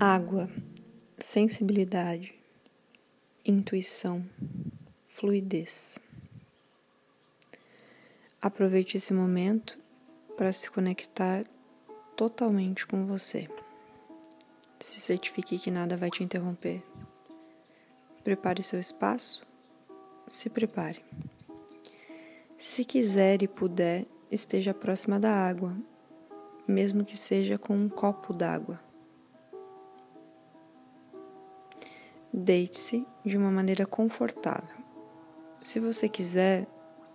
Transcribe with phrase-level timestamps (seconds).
[0.00, 0.50] Água,
[1.16, 2.34] sensibilidade,
[3.46, 4.24] intuição,
[5.06, 6.00] fluidez.
[8.42, 9.78] Aproveite esse momento
[10.36, 11.44] para se conectar
[12.16, 13.48] totalmente com você.
[14.80, 16.82] Se certifique que nada vai te interromper.
[18.24, 19.46] Prepare seu espaço.
[20.26, 21.04] Se prepare.
[22.58, 25.76] Se quiser e puder, esteja próxima da água,
[26.66, 28.80] mesmo que seja com um copo d'água.
[32.36, 34.76] Deite-se de uma maneira confortável.
[35.62, 36.66] Se você quiser,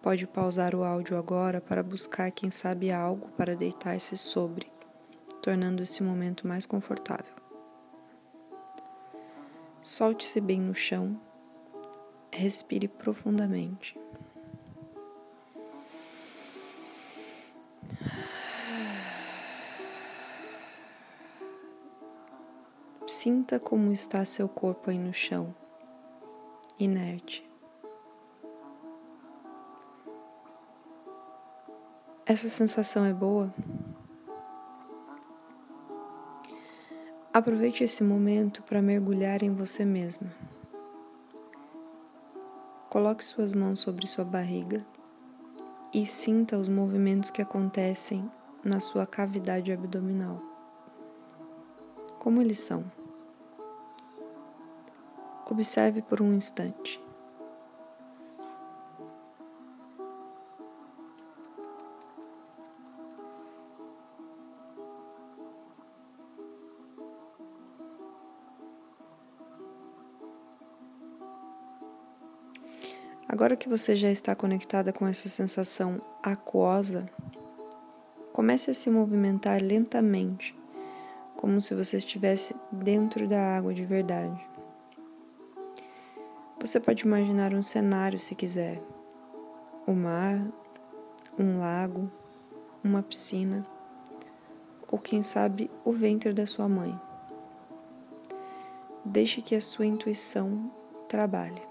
[0.00, 4.70] pode pausar o áudio agora para buscar, quem sabe, algo para deitar-se sobre,
[5.42, 7.34] tornando esse momento mais confortável.
[9.82, 11.20] Solte-se bem no chão,
[12.30, 13.98] respire profundamente.
[23.28, 25.54] Sinta como está seu corpo aí no chão,
[26.78, 27.46] inerte.
[32.24, 33.52] Essa sensação é boa?
[37.30, 40.32] Aproveite esse momento para mergulhar em você mesma.
[42.88, 44.86] Coloque suas mãos sobre sua barriga
[45.92, 48.26] e sinta os movimentos que acontecem
[48.64, 50.40] na sua cavidade abdominal.
[52.18, 52.97] Como eles são?
[55.50, 57.00] Observe por um instante.
[73.28, 77.08] Agora que você já está conectada com essa sensação aquosa,
[78.32, 80.56] comece a se movimentar lentamente,
[81.36, 84.47] como se você estivesse dentro da água de verdade.
[86.60, 88.82] Você pode imaginar um cenário se quiser:
[89.86, 90.44] o mar,
[91.38, 92.10] um lago,
[92.82, 93.64] uma piscina,
[94.90, 96.98] ou quem sabe o ventre da sua mãe.
[99.04, 100.70] Deixe que a sua intuição
[101.08, 101.62] trabalhe.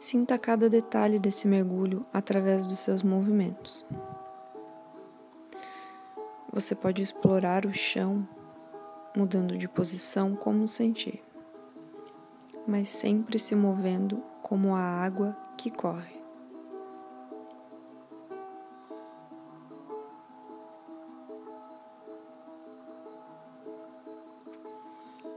[0.00, 3.86] Sinta cada detalhe desse mergulho através dos seus movimentos.
[6.52, 8.26] Você pode explorar o chão
[9.16, 11.22] mudando de posição como sentir,
[12.66, 16.18] mas sempre se movendo como a água que corre.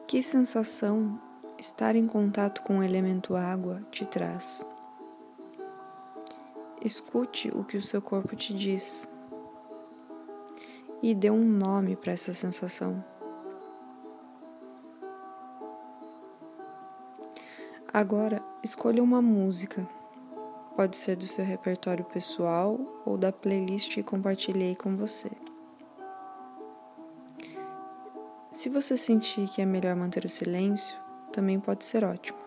[0.08, 1.18] Que sensação
[1.58, 4.66] estar em contato com o elemento água te traz?
[6.84, 9.10] Escute o que o seu corpo te diz
[11.02, 13.11] e dê um nome para essa sensação.
[17.94, 19.86] Agora, escolha uma música.
[20.78, 25.30] Pode ser do seu repertório pessoal ou da playlist que compartilhei com você.
[28.50, 30.98] Se você sentir que é melhor manter o silêncio,
[31.34, 32.40] também pode ser ótimo.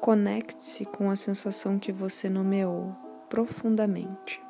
[0.00, 2.92] Conecte-se com a sensação que você nomeou
[3.28, 4.47] profundamente.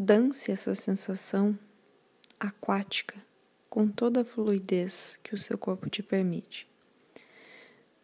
[0.00, 1.58] Dance essa sensação
[2.38, 3.16] aquática
[3.68, 6.68] com toda a fluidez que o seu corpo te permite.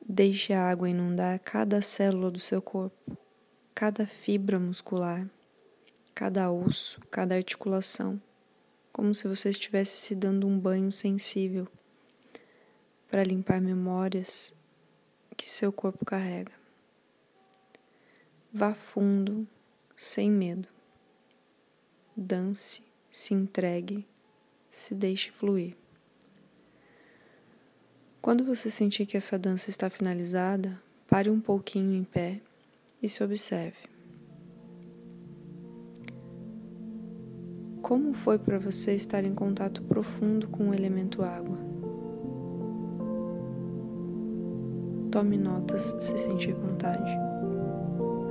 [0.05, 3.17] Deixe a água inundar cada célula do seu corpo,
[3.73, 5.31] cada fibra muscular,
[6.13, 8.21] cada osso, cada articulação,
[8.93, 11.69] como se você estivesse se dando um banho sensível
[13.09, 14.53] para limpar memórias
[15.37, 16.51] que seu corpo carrega.
[18.53, 19.47] Vá fundo,
[19.95, 20.74] sem medo
[22.17, 24.07] dance, se entregue,
[24.69, 25.77] se deixe fluir.
[28.21, 32.41] Quando você sentir que essa dança está finalizada, pare um pouquinho em pé
[33.03, 33.77] e se observe.
[37.83, 41.59] Como foi para você estar em contato profundo com o elemento água?
[45.11, 47.11] Tome notas se sentir vontade.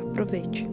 [0.02, 0.68] Aproveite.